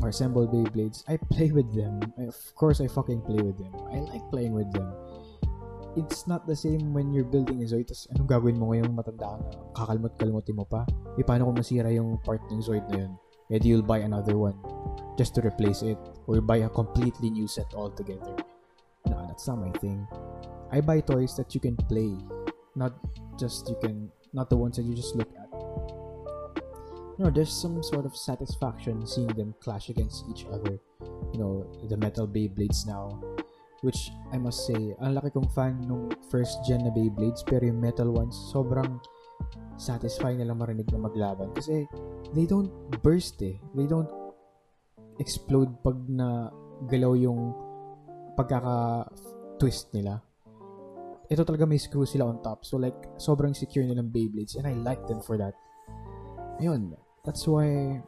or 0.00 0.08
assemble 0.08 0.46
Beyblades, 0.46 1.02
I 1.08 1.16
play 1.16 1.50
with 1.50 1.68
them. 1.74 2.00
I, 2.16 2.30
of 2.30 2.38
course, 2.54 2.80
I 2.80 2.86
fucking 2.86 3.26
play 3.26 3.42
with 3.42 3.58
them. 3.58 3.74
I 3.92 4.00
like 4.06 4.24
playing 4.30 4.54
with 4.54 4.70
them 4.72 4.88
it's 5.96 6.28
not 6.28 6.46
the 6.46 6.54
same 6.54 6.92
when 6.92 7.12
you're 7.12 7.26
building 7.26 7.64
a 7.64 7.66
Zoid. 7.66 7.88
Tapos 7.88 8.06
anong 8.12 8.28
gagawin 8.28 8.60
mo 8.60 8.70
ngayong 8.70 8.92
matanda 8.92 9.26
ka 9.32 9.36
na 9.40 9.48
kakalmot-kalmutin 9.72 10.56
mo 10.56 10.68
pa? 10.68 10.84
E 11.16 11.24
paano 11.24 11.48
kung 11.48 11.56
masira 11.56 11.88
yung 11.88 12.20
part 12.20 12.44
ng 12.52 12.60
Zoid 12.60 12.84
na 12.92 13.08
yun? 13.08 13.12
E 13.48 13.56
you'll 13.64 13.82
buy 13.84 14.04
another 14.04 14.36
one 14.36 14.54
just 15.16 15.32
to 15.34 15.40
replace 15.40 15.80
it. 15.80 15.98
Or 16.28 16.44
buy 16.44 16.68
a 16.68 16.70
completely 16.70 17.32
new 17.32 17.48
set 17.48 17.72
altogether. 17.72 18.36
No, 19.08 19.24
that's 19.24 19.48
not 19.48 19.58
my 19.58 19.72
thing. 19.80 20.04
I 20.70 20.84
buy 20.84 21.00
toys 21.00 21.34
that 21.40 21.54
you 21.56 21.60
can 21.60 21.76
play. 21.88 22.12
Not 22.76 22.92
just 23.40 23.70
you 23.72 23.78
can, 23.80 24.12
not 24.36 24.50
the 24.50 24.58
ones 24.58 24.76
that 24.76 24.84
you 24.84 24.92
just 24.92 25.16
look 25.16 25.30
at. 25.32 25.48
No, 27.16 27.32
there's 27.32 27.54
some 27.54 27.80
sort 27.80 28.04
of 28.04 28.12
satisfaction 28.12 29.06
seeing 29.06 29.32
them 29.32 29.54
clash 29.64 29.88
against 29.88 30.28
each 30.28 30.44
other. 30.52 30.76
You 31.32 31.38
know, 31.40 31.64
the 31.88 31.96
metal 31.96 32.28
Beyblades 32.28 32.84
now 32.84 33.16
Which, 33.86 34.10
I 34.34 34.42
must 34.42 34.66
say, 34.66 34.98
ang 34.98 35.14
laki 35.14 35.30
kong 35.30 35.46
fan 35.54 35.78
nung 35.86 36.10
first 36.26 36.58
gen 36.66 36.82
na 36.82 36.90
Beyblades, 36.90 37.46
pero 37.46 37.62
yung 37.62 37.78
metal 37.78 38.10
ones, 38.10 38.34
sobrang 38.50 38.98
satisfying 39.78 40.42
nilang 40.42 40.58
marinig 40.58 40.90
na 40.90 41.06
maglaban. 41.06 41.54
Kasi, 41.54 41.86
they 42.34 42.50
don't 42.50 42.74
burst 43.06 43.38
eh. 43.46 43.54
They 43.78 43.86
don't 43.86 44.10
explode 45.22 45.70
pag 45.86 45.94
na 46.10 46.50
galaw 46.90 47.14
yung 47.14 47.54
pagkaka-twist 48.34 49.94
nila. 49.94 50.18
Ito 51.30 51.46
talaga 51.46 51.62
may 51.62 51.78
screw 51.78 52.02
sila 52.02 52.26
on 52.26 52.42
top. 52.42 52.66
So, 52.66 52.82
like, 52.82 52.98
sobrang 53.22 53.54
secure 53.54 53.86
nilang 53.86 54.10
Beyblades. 54.10 54.58
And 54.58 54.66
I 54.66 54.74
like 54.74 55.06
them 55.06 55.22
for 55.22 55.38
that. 55.38 55.54
Ayun. 56.58 56.98
That's 57.22 57.46
why 57.46 58.02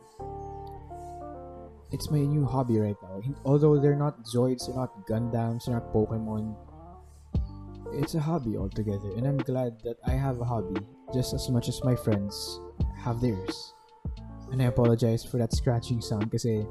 it's 1.91 2.11
my 2.11 2.21
new 2.21 2.45
hobby 2.45 2.79
right 2.79 2.97
now. 3.03 3.21
Although 3.45 3.81
they're 3.81 3.97
not 3.97 4.25
Zoids, 4.25 4.67
they're 4.67 4.77
not 4.77 5.07
Gundams, 5.07 5.65
they're 5.65 5.75
not 5.75 5.93
Pokemon. 5.93 6.55
It's 7.93 8.15
a 8.15 8.21
hobby 8.21 8.57
altogether, 8.57 9.09
and 9.17 9.27
I'm 9.27 9.39
glad 9.39 9.81
that 9.85 9.97
I 10.07 10.13
have 10.13 10.41
a 10.41 10.45
hobby 10.45 10.81
just 11.15 11.33
as 11.33 11.49
much 11.49 11.69
as 11.69 11.83
my 11.85 11.97
friends 11.97 12.61
have 13.01 13.21
theirs. 13.21 13.75
And 14.53 14.61
I 14.61 14.67
apologize 14.67 15.25
for 15.25 15.39
that 15.39 15.53
scratching 15.53 16.01
sound 16.01 16.31
kasi 16.31 16.67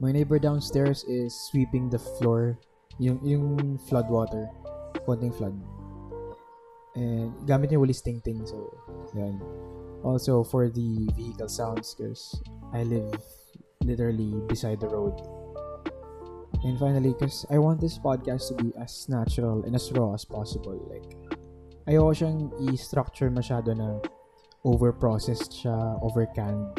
my 0.00 0.12
neighbor 0.12 0.38
downstairs 0.38 1.04
is 1.04 1.32
sweeping 1.48 1.88
the 1.88 1.98
floor, 1.98 2.58
yung, 2.98 3.20
yung 3.24 3.78
flood 3.88 4.08
water, 4.08 4.48
konting 5.08 5.32
flood. 5.36 5.56
And 6.96 7.32
gamit 7.48 7.72
niya 7.72 7.80
walis 7.80 8.02
ting-ting, 8.04 8.44
so, 8.44 8.68
yan. 9.16 9.40
Also, 10.02 10.44
for 10.44 10.68
the 10.68 11.08
vehicle 11.16 11.48
sounds, 11.48 11.94
because 11.94 12.40
I 12.72 12.84
live 12.84 13.12
literally 13.90 14.38
beside 14.46 14.78
the 14.78 14.86
road. 14.86 15.18
And 16.62 16.78
finally, 16.78 17.16
because 17.18 17.42
I 17.50 17.58
want 17.58 17.80
this 17.80 17.98
podcast 17.98 18.48
to 18.48 18.54
be 18.62 18.70
as 18.78 19.08
natural 19.08 19.64
and 19.66 19.74
as 19.74 19.90
raw 19.90 20.14
as 20.14 20.24
possible. 20.24 20.78
Like, 20.86 21.08
ayoko 21.90 22.12
siyang 22.14 22.52
i-structure 22.70 23.32
masyado 23.32 23.74
na 23.74 23.98
over-processed 24.62 25.64
siya, 25.64 25.98
over-canned. 26.04 26.78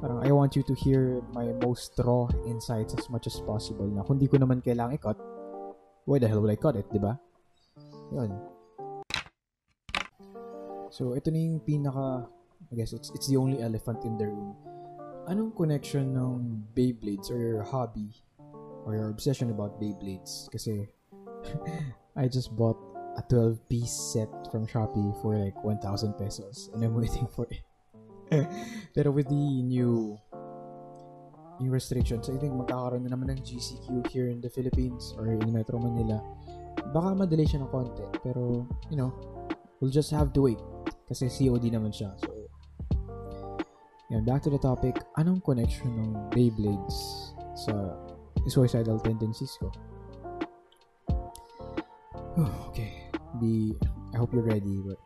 Parang 0.00 0.24
I 0.24 0.32
want 0.32 0.56
you 0.56 0.64
to 0.66 0.74
hear 0.74 1.22
my 1.30 1.52
most 1.62 1.94
raw 2.00 2.26
insights 2.48 2.96
as 2.98 3.06
much 3.06 3.28
as 3.28 3.38
possible 3.44 3.86
na 3.86 4.02
kung 4.02 4.18
di 4.18 4.26
ko 4.26 4.40
naman 4.40 4.64
kailangan 4.64 4.96
i-cut, 4.98 5.20
why 6.08 6.18
the 6.18 6.26
hell 6.26 6.40
would 6.42 6.50
I 6.50 6.58
cut 6.58 6.74
it, 6.74 6.88
di 6.90 6.98
ba? 6.98 7.20
Yun. 8.10 8.32
So, 10.90 11.12
ito 11.12 11.28
na 11.28 11.38
yung 11.38 11.60
pinaka, 11.60 12.26
I 12.72 12.74
guess 12.74 12.96
it's, 12.96 13.12
it's 13.12 13.28
the 13.28 13.36
only 13.36 13.60
elephant 13.60 14.02
in 14.08 14.16
the 14.16 14.32
room 14.32 14.71
anong 15.28 15.54
connection 15.54 16.16
ng 16.16 16.64
Beyblades 16.74 17.30
or 17.30 17.38
your 17.38 17.62
hobby 17.62 18.10
or 18.84 18.94
your 18.94 19.10
obsession 19.10 19.50
about 19.50 19.78
Beyblades? 19.78 20.50
Kasi 20.50 20.88
I 22.18 22.28
just 22.28 22.54
bought 22.56 22.78
a 23.16 23.22
12-piece 23.28 23.92
set 24.12 24.30
from 24.50 24.66
Shopee 24.66 25.12
for 25.20 25.36
like 25.36 25.56
1,000 25.64 26.14
pesos 26.14 26.70
and 26.72 26.82
I'm 26.82 26.94
waiting 26.94 27.28
for 27.28 27.46
it. 27.50 27.62
Pero 28.96 29.12
with 29.12 29.28
the 29.28 29.62
new 29.62 30.16
new 31.60 31.70
restrictions, 31.70 32.26
I 32.32 32.40
think 32.40 32.56
magkakaroon 32.56 33.04
na 33.06 33.14
naman 33.14 33.36
ng 33.36 33.40
GCQ 33.44 34.08
here 34.10 34.32
in 34.32 34.40
the 34.40 34.48
Philippines 34.50 35.14
or 35.14 35.30
in 35.30 35.44
Metro 35.52 35.78
Manila. 35.78 36.18
Baka 36.90 37.14
madali 37.14 37.44
siya 37.44 37.62
ng 37.62 37.70
konti. 37.70 38.02
Pero, 38.24 38.66
you 38.88 38.96
know, 38.96 39.12
we'll 39.78 39.92
just 39.92 40.10
have 40.10 40.32
to 40.32 40.48
wait. 40.48 40.58
Kasi 41.06 41.28
COD 41.28 41.68
naman 41.70 41.92
siya. 41.92 42.16
So, 42.18 42.41
back 44.20 44.44
to 44.44 44.50
the 44.52 44.60
topic, 44.60 45.00
anong 45.16 45.40
connection 45.40 45.88
ng 45.96 46.10
Beyblades 46.36 47.32
sa 47.56 47.96
suicidal 48.44 49.00
tendencies 49.00 49.56
ko? 49.56 49.72
Oh, 52.36 52.52
okay. 52.68 53.08
Be, 53.40 53.72
I 54.12 54.20
hope 54.20 54.36
you're 54.36 54.44
ready, 54.44 54.84
but 54.84 55.00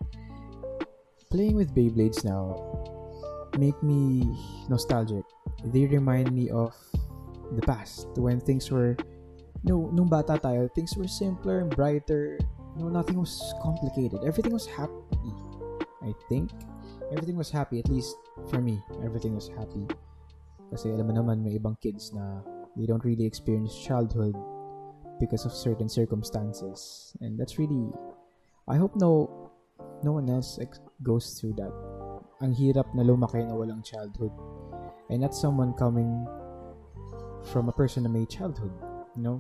playing 1.30 1.54
with 1.54 1.70
Beyblades 1.70 2.26
now 2.26 2.58
make 3.58 3.78
me 3.82 4.26
nostalgic. 4.68 5.22
They 5.70 5.86
remind 5.86 6.34
me 6.34 6.50
of 6.50 6.74
the 7.54 7.62
past 7.62 8.10
when 8.18 8.42
things 8.42 8.70
were 8.70 8.98
no 9.62 9.90
nung 9.94 10.10
bata 10.10 10.38
tayo, 10.38 10.66
things 10.74 10.98
were 10.98 11.06
simpler 11.06 11.62
and 11.62 11.70
brighter. 11.70 12.38
No, 12.76 12.90
nothing 12.92 13.16
was 13.16 13.40
complicated. 13.62 14.20
Everything 14.26 14.52
was 14.52 14.66
happy. 14.66 15.32
I 16.04 16.12
think 16.28 16.52
everything 17.12 17.36
was 17.36 17.50
happy 17.50 17.78
at 17.78 17.88
least 17.88 18.16
for 18.50 18.60
me, 18.60 18.82
everything 19.04 19.34
was 19.34 19.48
happy. 19.48 19.86
Kasi 20.70 20.90
alam 20.90 21.06
mo 21.06 21.14
naman, 21.14 21.46
may 21.46 21.54
ibang 21.54 21.78
kids 21.78 22.10
na 22.10 22.42
they 22.74 22.86
don't 22.86 23.04
really 23.06 23.24
experience 23.24 23.74
childhood 23.78 24.34
because 25.20 25.46
of 25.46 25.52
certain 25.52 25.88
circumstances. 25.88 27.12
And 27.20 27.38
that's 27.38 27.58
really, 27.58 27.92
I 28.68 28.76
hope 28.76 28.96
no, 28.96 29.50
no 30.02 30.12
one 30.12 30.28
else 30.28 30.58
ex- 30.60 30.80
goes 31.02 31.38
through 31.38 31.54
that. 31.62 31.72
Ang 32.42 32.52
hirap 32.52 32.92
na 32.92 33.02
lumaki 33.02 33.46
na 33.46 33.54
walang 33.54 33.86
childhood. 33.86 34.32
And 35.08 35.22
that's 35.22 35.40
someone 35.40 35.72
coming 35.78 36.26
from 37.48 37.68
a 37.68 37.72
person 37.72 38.02
na 38.04 38.10
may 38.10 38.26
childhood. 38.26 38.74
You 39.14 39.22
know? 39.22 39.38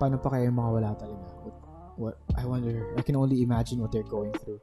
Paano 0.00 0.18
pa 0.18 0.30
kaya 0.34 0.50
makawala 0.50 0.96
talaga? 0.98 1.28
What, 1.44 1.56
what, 1.96 2.14
I 2.34 2.44
wonder, 2.44 2.96
I 2.96 3.02
can 3.02 3.14
only 3.14 3.42
imagine 3.42 3.78
what 3.78 3.92
they're 3.92 4.08
going 4.08 4.32
through. 4.42 4.60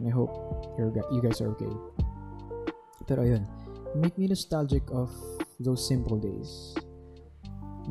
And 0.00 0.08
I 0.08 0.12
hope 0.16 0.32
you're, 0.80 0.88
you 1.12 1.20
guys 1.20 1.44
are 1.44 1.52
okay. 1.52 1.68
Pero 3.04 3.20
ayun, 3.20 3.44
make 3.92 4.16
me 4.16 4.32
nostalgic 4.32 4.88
of 4.88 5.12
those 5.60 5.84
simple 5.84 6.16
days 6.16 6.72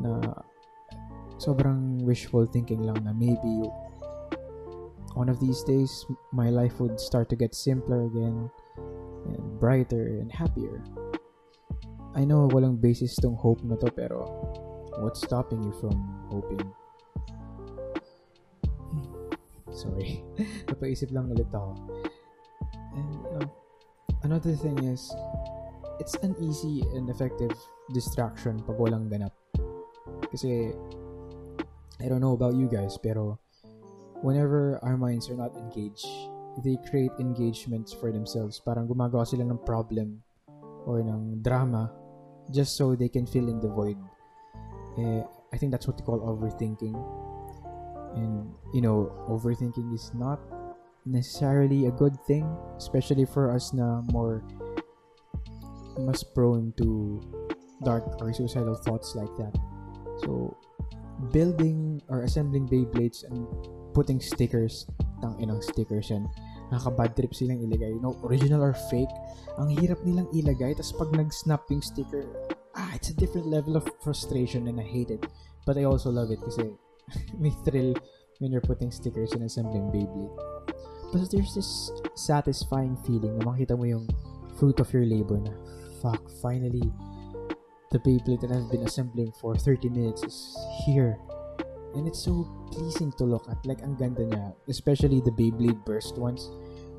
na 0.02 0.18
sobrang 1.38 2.02
wishful 2.02 2.50
thinking 2.50 2.82
lang 2.82 2.98
na 3.06 3.14
maybe 3.14 3.70
one 5.14 5.30
of 5.30 5.38
these 5.38 5.62
days 5.62 6.02
my 6.34 6.50
life 6.50 6.82
would 6.82 6.98
start 6.98 7.30
to 7.30 7.36
get 7.38 7.54
simpler 7.54 8.10
again 8.10 8.50
and 9.30 9.42
brighter 9.62 10.18
and 10.18 10.34
happier. 10.34 10.82
I 12.18 12.26
know 12.26 12.50
walang 12.50 12.82
basis 12.82 13.14
tong 13.14 13.38
hope 13.38 13.62
na 13.62 13.78
to 13.78 13.90
pero 13.94 14.26
what's 14.98 15.22
stopping 15.22 15.62
you 15.62 15.70
from 15.78 15.94
hoping? 16.26 16.66
Sorry. 19.70 20.22
Napaisip 20.70 21.10
lang 21.14 21.30
ulit 21.30 21.48
ako. 21.54 21.74
And, 22.94 23.08
you 23.14 23.50
another 24.22 24.52
thing 24.52 24.78
is, 24.84 25.14
it's 25.98 26.14
an 26.22 26.34
easy 26.40 26.82
and 26.96 27.08
effective 27.08 27.52
distraction 27.92 28.60
pag 28.64 28.76
walang 28.76 29.08
ganap. 29.08 29.32
Kasi, 30.30 30.74
I 32.00 32.06
don't 32.08 32.20
know 32.20 32.34
about 32.34 32.54
you 32.56 32.66
guys, 32.66 32.96
pero 32.96 33.38
whenever 34.22 34.78
our 34.82 34.96
minds 34.96 35.28
are 35.28 35.36
not 35.36 35.54
engaged, 35.56 36.06
they 36.64 36.76
create 36.88 37.12
engagements 37.18 37.92
for 37.92 38.12
themselves. 38.12 38.60
Parang 38.60 38.88
gumagawa 38.88 39.26
sila 39.26 39.44
ng 39.46 39.60
problem 39.62 40.20
or 40.88 41.00
ng 41.00 41.44
drama 41.44 41.92
just 42.50 42.76
so 42.76 42.96
they 42.96 43.08
can 43.08 43.26
fill 43.26 43.48
in 43.48 43.60
the 43.60 43.68
void. 43.68 43.98
Eh, 44.98 45.22
I 45.52 45.56
think 45.56 45.72
that's 45.72 45.86
what 45.86 45.96
they 45.96 46.04
call 46.04 46.20
overthinking. 46.20 46.96
And, 48.14 48.52
you 48.74 48.80
know, 48.80 49.12
overthinking 49.28 49.94
is 49.94 50.12
not 50.14 50.40
necessarily 51.06 51.86
a 51.86 51.94
good 51.94 52.18
thing, 52.26 52.44
especially 52.76 53.24
for 53.24 53.50
us 53.50 53.72
na 53.72 54.02
more 54.12 54.42
mas 55.98 56.22
prone 56.22 56.72
to 56.76 57.20
dark 57.84 58.04
or 58.20 58.32
suicidal 58.32 58.74
thoughts 58.74 59.14
like 59.14 59.30
that. 59.36 59.54
So, 60.24 60.56
building 61.32 62.00
or 62.08 62.22
assembling 62.22 62.68
Beyblades 62.68 63.24
and 63.24 63.46
putting 63.92 64.20
stickers, 64.20 64.86
tang 65.20 65.36
inang 65.40 65.62
stickers 65.62 66.10
yan, 66.10 66.28
nakaka-bad 66.72 67.16
trip 67.16 67.32
silang 67.34 67.60
ilagay. 67.64 67.96
Know, 68.00 68.16
original 68.24 68.62
or 68.62 68.74
fake, 68.88 69.12
ang 69.58 69.68
hirap 69.72 70.00
nilang 70.06 70.30
ilagay. 70.32 70.76
Tapos 70.76 70.94
pag 70.96 71.10
nag-snap 71.12 71.66
yung 71.68 71.82
sticker, 71.82 72.24
ah, 72.76 72.90
it's 72.94 73.10
a 73.10 73.16
different 73.16 73.48
level 73.48 73.76
of 73.76 73.84
frustration 74.00 74.68
and 74.68 74.78
I 74.80 74.86
hate 74.86 75.10
it. 75.10 75.26
But 75.66 75.76
I 75.76 75.84
also 75.84 76.08
love 76.08 76.30
it 76.30 76.40
kasi 76.40 76.72
may 77.42 77.52
thrill 77.64 77.94
when 78.38 78.52
you're 78.52 78.64
putting 78.64 78.90
stickers 78.90 79.32
and 79.32 79.44
assembling 79.44 79.92
Beyblade. 79.92 80.32
But 81.12 81.30
there's 81.30 81.54
this 81.54 81.90
satisfying 82.14 82.96
feeling 83.04 83.38
na 83.38 83.44
makita 83.44 83.76
mo 83.76 83.84
yung 83.84 84.06
fruit 84.56 84.78
of 84.78 84.92
your 84.92 85.04
labor 85.04 85.38
na, 85.38 85.52
fuck, 85.98 86.22
finally, 86.40 86.86
the 87.90 87.98
Beyblade 87.98 88.40
that 88.42 88.54
I've 88.54 88.70
been 88.70 88.86
assembling 88.86 89.32
for 89.40 89.56
30 89.56 89.90
minutes 89.90 90.22
is 90.22 90.56
here. 90.86 91.18
And 91.94 92.06
it's 92.06 92.22
so 92.22 92.46
pleasing 92.70 93.10
to 93.18 93.24
look 93.24 93.50
at. 93.50 93.58
Like, 93.66 93.82
ang 93.82 93.98
ganda 93.98 94.22
niya. 94.22 94.54
Especially 94.70 95.18
the 95.18 95.34
Beyblade 95.34 95.82
burst 95.82 96.14
ones 96.14 96.48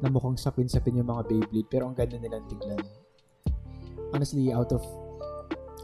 na 0.03 0.11
mukhang 0.11 0.35
sapin-sapin 0.35 0.99
yung 0.99 1.07
mga 1.07 1.31
Beyblade 1.31 1.69
pero 1.71 1.87
ang 1.87 1.95
ganda 1.95 2.19
nilang 2.19 2.43
tignan. 2.51 2.83
Honestly, 4.11 4.51
out 4.51 4.75
of 4.75 4.83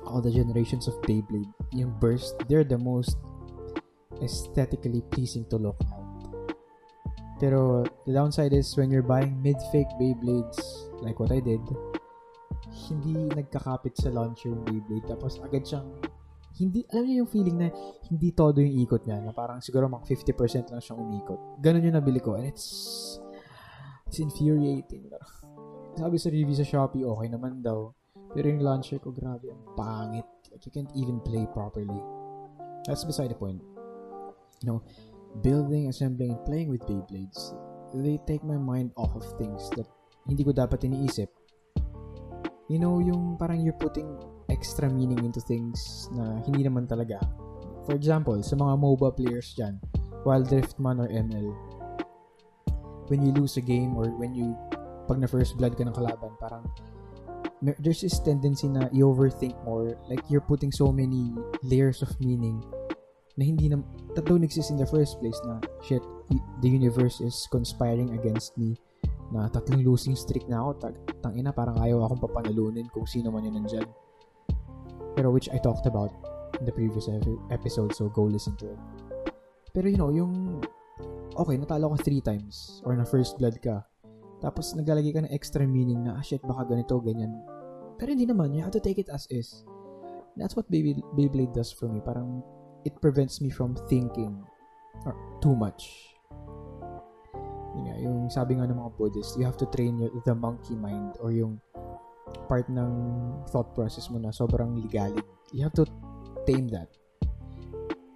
all 0.04 0.20
the 0.20 0.32
generations 0.32 0.92
of 0.92 1.00
Beyblade, 1.08 1.48
yung 1.72 1.96
burst, 2.04 2.36
they're 2.52 2.68
the 2.68 2.78
most 2.78 3.16
aesthetically 4.22 5.02
pleasing 5.12 5.46
to 5.50 5.58
look 5.58 5.78
at. 5.82 6.08
Pero 7.38 7.86
the 8.10 8.14
downside 8.14 8.54
is 8.54 8.74
when 8.74 8.90
you're 8.90 9.06
buying 9.06 9.38
mid-fake 9.46 9.90
Beyblades, 10.02 10.58
like 11.06 11.22
what 11.22 11.30
I 11.30 11.38
did, 11.38 11.62
hindi 12.90 13.30
nagkakapit 13.30 13.94
sa 13.94 14.10
launcher 14.10 14.50
yung 14.50 14.66
Beyblade. 14.66 15.06
Tapos 15.06 15.38
agad 15.46 15.62
siyang, 15.62 15.86
hindi, 16.58 16.82
alam 16.90 17.06
niyo 17.06 17.18
yung 17.26 17.32
feeling 17.32 17.58
na 17.62 17.70
hindi 18.10 18.34
todo 18.34 18.58
yung 18.58 18.74
ikot 18.82 19.06
niya, 19.06 19.22
na 19.22 19.30
parang 19.30 19.62
siguro 19.62 19.86
mga 19.86 20.10
50% 20.10 20.74
lang 20.74 20.82
siyang 20.82 21.00
umikot. 21.00 21.40
Ganun 21.62 21.86
yung 21.86 21.98
nabili 22.02 22.18
ko. 22.18 22.34
And 22.34 22.50
it's, 22.50 22.66
it's 24.10 24.18
infuriating. 24.18 25.14
Sabi 26.02 26.18
sa 26.18 26.34
review 26.34 26.58
sa 26.58 26.66
Shopee, 26.66 27.06
okay 27.06 27.28
naman 27.30 27.62
daw. 27.62 27.94
Pero 28.34 28.50
yung 28.50 28.66
launcher 28.66 28.98
ko, 28.98 29.14
grabe, 29.14 29.54
ang 29.54 29.62
pangit. 29.78 30.26
Like, 30.50 30.66
you 30.66 30.74
can't 30.74 30.90
even 30.98 31.22
play 31.22 31.46
properly. 31.54 32.02
That's 32.90 33.06
beside 33.06 33.30
the 33.30 33.38
point. 33.38 33.62
You 34.62 34.66
know, 34.74 34.80
building, 35.42 35.90
assembling, 35.90 36.34
and 36.34 36.44
playing 36.46 36.70
with 36.70 36.82
Beyblades, 36.90 37.54
they 37.94 38.18
take 38.26 38.44
my 38.44 38.58
mind 38.58 38.92
off 38.98 39.14
of 39.16 39.26
things 39.38 39.70
that 39.78 39.86
hindi 40.26 40.44
ko 40.44 40.52
dapat 40.52 40.84
iniisip. 40.84 41.30
You 42.68 42.84
know, 42.84 43.00
yung 43.00 43.40
parang 43.40 43.64
you're 43.64 43.78
putting 43.80 44.12
extra 44.52 44.92
meaning 44.92 45.24
into 45.24 45.40
things 45.40 46.10
na 46.12 46.44
hindi 46.44 46.68
naman 46.68 46.90
talaga. 46.90 47.22
For 47.88 47.96
example, 47.96 48.44
sa 48.44 48.60
mga 48.60 48.76
MOBA 48.76 49.16
players 49.16 49.56
dyan, 49.56 49.80
Wild 50.28 50.52
Rift 50.52 50.76
man 50.76 51.00
or 51.00 51.08
ML, 51.08 51.48
when 53.08 53.24
you 53.24 53.32
lose 53.32 53.56
a 53.56 53.64
game 53.64 53.96
or 53.96 54.12
when 54.20 54.36
you, 54.36 54.52
pag 55.08 55.24
na 55.24 55.28
first 55.32 55.56
blood 55.56 55.80
ka 55.80 55.88
ng 55.88 55.96
kalaban, 55.96 56.36
parang 56.44 56.68
there's 57.80 58.04
this 58.04 58.20
tendency 58.20 58.68
na 58.68 58.92
you 58.92 59.08
overthink 59.08 59.56
more. 59.64 59.96
Like, 60.12 60.22
you're 60.28 60.44
putting 60.44 60.76
so 60.76 60.92
many 60.92 61.32
layers 61.64 62.04
of 62.04 62.12
meaning 62.20 62.60
na 63.38 63.46
hindi 63.46 63.70
na, 63.70 63.78
that 64.18 64.26
don't 64.26 64.42
exist 64.42 64.74
in 64.74 64.82
the 64.82 64.90
first 64.90 65.22
place 65.22 65.38
na, 65.46 65.62
shit, 65.86 66.02
the 66.60 66.70
universe 66.70 67.22
is 67.22 67.46
conspiring 67.54 68.18
against 68.18 68.58
me 68.58 68.76
na 69.30 69.46
tatlong 69.48 69.86
losing 69.86 70.18
streak 70.18 70.50
na 70.50 70.66
ako. 70.66 70.90
Tag, 70.90 70.96
tangina, 71.22 71.54
parang 71.54 71.78
ayaw 71.78 72.04
akong 72.10 72.26
papanalunin 72.26 72.90
kung 72.90 73.06
sino 73.06 73.30
man 73.30 73.46
yun 73.46 73.62
nandyan. 73.62 73.88
Pero 75.14 75.30
which 75.30 75.54
I 75.54 75.62
talked 75.62 75.86
about 75.86 76.10
in 76.58 76.66
the 76.66 76.74
previous 76.74 77.06
episode, 77.54 77.94
so 77.94 78.10
go 78.10 78.26
listen 78.26 78.58
to 78.58 78.74
it. 78.74 78.82
Pero 79.70 79.86
you 79.86 80.00
know, 80.02 80.10
yung, 80.10 80.66
okay, 81.38 81.62
natalo 81.62 81.94
ka 81.94 82.02
three 82.02 82.22
times, 82.26 82.82
or 82.82 82.98
na 82.98 83.06
first 83.06 83.38
blood 83.38 83.62
ka, 83.62 83.86
tapos 84.42 84.74
naglalagay 84.74 85.14
ka 85.14 85.22
ng 85.26 85.34
extra 85.34 85.66
meaning 85.66 86.02
na, 86.06 86.18
ah, 86.18 86.24
shit, 86.26 86.42
baka 86.42 86.74
ganito, 86.74 86.98
ganyan. 87.02 87.34
Pero 88.02 88.14
hindi 88.14 88.26
naman, 88.26 88.54
you 88.54 88.62
have 88.62 88.74
to 88.74 88.82
take 88.82 88.98
it 88.98 89.10
as 89.14 89.30
is. 89.30 89.66
That's 90.38 90.54
what 90.54 90.70
Beyblade 90.70 91.54
does 91.58 91.74
for 91.74 91.90
me. 91.90 91.98
Parang, 91.98 92.46
it 92.86 93.00
prevents 93.02 93.42
me 93.42 93.50
from 93.50 93.76
thinking 93.90 94.44
or 95.06 95.16
too 95.42 95.56
much. 95.56 96.14
Yun 97.78 97.98
yung 98.02 98.18
sabi 98.30 98.58
nga 98.58 98.66
ng 98.66 98.78
mga 98.78 98.94
Buddhist, 98.98 99.38
you 99.38 99.46
have 99.46 99.58
to 99.58 99.70
train 99.70 100.02
your, 100.02 100.10
the 100.26 100.34
monkey 100.34 100.74
mind 100.74 101.14
or 101.22 101.30
yung 101.30 101.62
part 102.50 102.66
ng 102.70 102.90
thought 103.54 103.74
process 103.78 104.10
mo 104.10 104.18
na 104.18 104.34
sobrang 104.34 104.76
ligalig. 104.78 105.24
You 105.54 105.64
have 105.64 105.76
to 105.78 105.86
tame 106.50 106.68
that. 106.74 106.90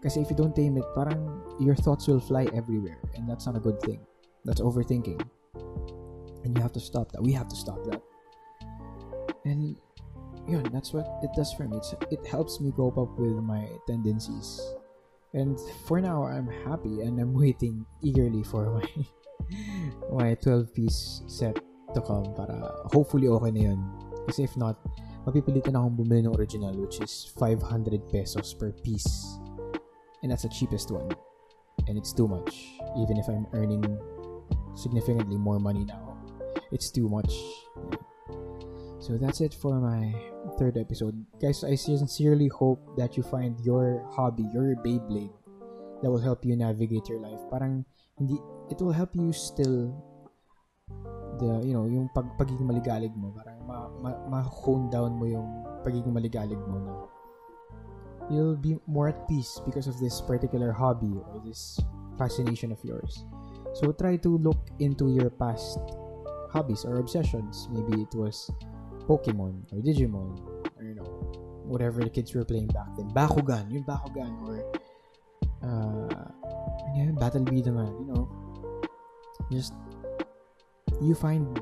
Kasi 0.01 0.25
if 0.25 0.33
you 0.33 0.37
don't 0.37 0.57
tame 0.57 0.81
it, 0.81 0.87
parang 0.97 1.45
your 1.61 1.77
thoughts 1.77 2.09
will 2.09 2.19
fly 2.19 2.49
everywhere 2.57 2.97
and 3.13 3.29
that's 3.29 3.45
not 3.45 3.55
a 3.55 3.63
good 3.63 3.77
thing. 3.85 4.01
That's 4.43 4.61
overthinking. 4.61 5.21
And 6.41 6.57
you 6.57 6.61
have 6.61 6.73
to 6.73 6.81
stop 6.81 7.13
that. 7.13 7.21
We 7.21 7.31
have 7.37 7.47
to 7.53 7.55
stop 7.55 7.85
that. 7.85 8.01
And 9.45 9.77
yun, 10.47 10.63
that's 10.71 10.93
what 10.93 11.07
it 11.23 11.29
does 11.35 11.53
for 11.53 11.67
me. 11.67 11.77
It's, 11.77 11.93
it 12.09 12.25
helps 12.25 12.59
me 12.59 12.71
cope 12.75 12.97
up 12.97 13.17
with 13.17 13.37
my 13.43 13.67
tendencies. 13.87 14.61
And 15.33 15.57
for 15.87 16.01
now, 16.01 16.25
I'm 16.25 16.47
happy 16.65 17.01
and 17.01 17.19
I'm 17.19 17.33
waiting 17.37 17.85
eagerly 18.01 18.43
for 18.43 18.69
my 18.71 18.87
my 20.11 20.35
12 20.35 20.73
piece 20.73 21.21
set 21.27 21.59
to 21.93 22.01
come 22.01 22.33
para 22.35 22.87
hopefully 22.93 23.27
okay 23.27 23.51
na 23.51 23.61
yun. 23.71 23.81
Kasi 24.27 24.43
if 24.43 24.55
not, 24.55 24.77
mapipilitan 25.25 25.75
akong 25.75 25.97
bumili 25.97 26.27
ng 26.27 26.35
original 26.37 26.71
which 26.77 27.01
is 27.01 27.31
500 27.39 27.65
pesos 28.11 28.53
per 28.53 28.71
piece. 28.83 29.39
And 30.21 30.29
that's 30.29 30.45
the 30.45 30.53
cheapest 30.53 30.91
one. 30.91 31.09
And 31.89 31.97
it's 31.97 32.13
too 32.13 32.29
much. 32.29 32.77
Even 33.01 33.17
if 33.17 33.25
I'm 33.25 33.49
earning 33.57 33.83
significantly 34.77 35.35
more 35.35 35.59
money 35.59 35.83
now 35.83 36.11
it's 36.71 36.89
too 36.89 37.07
much. 37.09 37.35
So 39.01 39.17
that's 39.17 39.41
it 39.41 39.57
for 39.57 39.81
my 39.81 40.13
third 40.61 40.77
episode. 40.77 41.17
Guys, 41.41 41.65
I 41.65 41.73
sincerely 41.73 42.53
hope 42.53 42.77
that 43.01 43.17
you 43.17 43.25
find 43.25 43.57
your 43.65 44.05
hobby, 44.13 44.45
your 44.53 44.77
Beyblade 44.77 45.33
that 46.05 46.09
will 46.09 46.21
help 46.21 46.45
you 46.45 46.53
navigate 46.55 47.09
your 47.09 47.17
life. 47.17 47.41
Parang 47.49 47.81
hindi 48.21 48.37
it 48.69 48.77
will 48.77 48.93
help 48.93 49.17
you 49.17 49.33
still 49.33 49.89
the 51.41 51.65
you 51.65 51.73
know, 51.73 51.89
yung 51.89 52.13
pag 52.13 52.29
pagiging 52.37 52.69
maligalig 52.69 53.09
mo, 53.17 53.33
parang 53.33 53.57
ma, 53.65 53.89
ma, 54.05 54.09
ma-hone 54.29 54.93
down 54.93 55.17
mo 55.17 55.25
yung 55.25 55.49
pagiging 55.81 56.13
maligalig 56.13 56.61
mo 56.69 56.77
na 56.77 56.93
you'll 58.29 58.55
be 58.55 58.77
more 58.85 59.09
at 59.09 59.27
peace 59.27 59.59
because 59.65 59.89
of 59.89 59.97
this 59.99 60.21
particular 60.21 60.71
hobby 60.71 61.09
or 61.09 61.41
this 61.41 61.81
fascination 62.21 62.71
of 62.71 62.77
yours. 62.85 63.25
So 63.73 63.91
try 63.91 64.21
to 64.21 64.37
look 64.37 64.69
into 64.77 65.09
your 65.09 65.33
past 65.33 65.79
hobbies 66.53 66.85
or 66.85 67.01
obsessions. 67.01 67.67
Maybe 67.71 68.03
it 68.03 68.13
was 68.13 68.51
Pokemon 69.07 69.65
or 69.71 69.79
Digimon 69.79 70.37
or 70.77 70.83
you 70.83 70.95
know 70.95 71.07
whatever 71.65 72.01
the 72.03 72.09
kids 72.09 72.33
were 72.33 72.45
playing 72.45 72.67
back 72.67 72.89
then. 72.97 73.09
Bakugan, 73.13 73.69
yung 73.71 73.83
Bakugan 73.83 74.31
or 74.43 74.59
uh, 75.63 76.25
ano 76.97 77.13
Battle 77.15 77.45
Beat 77.45 77.65
you 77.65 78.07
know. 78.07 78.27
Just 79.51 79.73
you 81.01 81.15
find 81.15 81.59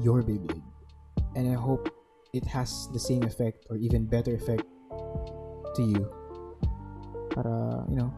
your 0.00 0.22
Beyblade. 0.22 0.62
And 1.36 1.50
I 1.50 1.54
hope 1.54 1.88
it 2.32 2.44
has 2.46 2.88
the 2.92 2.98
same 2.98 3.22
effect 3.22 3.66
or 3.70 3.76
even 3.76 4.06
better 4.06 4.34
effect 4.34 4.64
to 5.76 5.82
you. 5.82 6.08
Para, 7.30 7.86
you 7.88 7.96
know, 7.96 8.10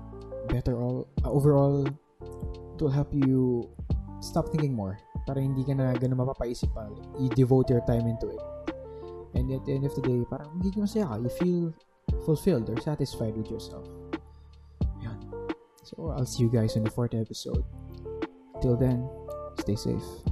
better 0.48 0.80
all 0.80 1.08
uh, 1.24 1.30
overall 1.30 1.86
it 1.86 2.80
will 2.80 2.90
help 2.90 3.12
you 3.12 3.68
stop 4.20 4.48
thinking 4.48 4.72
more 4.72 4.98
para 5.26 5.40
hindi 5.40 5.62
ka 5.64 5.74
na 5.74 5.92
ganun 5.96 6.22
mapapaisip 6.24 6.70
pa. 6.72 6.88
You 7.18 7.28
devote 7.32 7.70
your 7.70 7.84
time 7.84 8.06
into 8.06 8.30
it. 8.32 8.42
And 9.34 9.50
at 9.54 9.62
the 9.64 9.72
end 9.78 9.86
of 9.86 9.94
the 9.94 10.02
day, 10.02 10.26
parang 10.26 10.50
magiging 10.58 10.84
masaya 10.84 11.06
ka. 11.06 11.16
You 11.22 11.30
feel 11.30 11.62
fulfilled 12.26 12.66
or 12.70 12.78
satisfied 12.82 13.36
with 13.36 13.50
yourself. 13.50 13.86
Yan. 15.02 15.18
So, 15.82 16.10
I'll 16.10 16.26
see 16.26 16.42
you 16.46 16.50
guys 16.50 16.74
in 16.74 16.82
the 16.82 16.90
fourth 16.90 17.14
episode. 17.14 17.62
Till 18.60 18.76
then, 18.76 19.06
stay 19.58 19.78
safe. 19.78 20.29